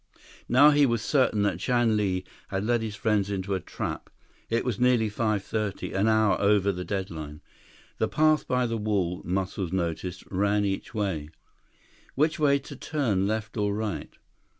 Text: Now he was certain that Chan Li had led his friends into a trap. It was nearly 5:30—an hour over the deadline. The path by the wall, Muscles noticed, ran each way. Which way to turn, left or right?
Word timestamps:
Now 0.49 0.71
he 0.71 0.87
was 0.87 1.03
certain 1.03 1.43
that 1.43 1.59
Chan 1.59 1.95
Li 1.95 2.25
had 2.47 2.65
led 2.65 2.81
his 2.81 2.95
friends 2.95 3.29
into 3.29 3.53
a 3.53 3.59
trap. 3.59 4.09
It 4.49 4.65
was 4.65 4.79
nearly 4.79 5.11
5:30—an 5.11 6.07
hour 6.07 6.41
over 6.41 6.71
the 6.71 6.83
deadline. 6.83 7.41
The 7.99 8.07
path 8.07 8.47
by 8.47 8.65
the 8.65 8.77
wall, 8.79 9.21
Muscles 9.23 9.71
noticed, 9.71 10.23
ran 10.31 10.65
each 10.65 10.95
way. 10.95 11.29
Which 12.15 12.39
way 12.39 12.57
to 12.57 12.75
turn, 12.75 13.27
left 13.27 13.55
or 13.57 13.75
right? 13.75 14.09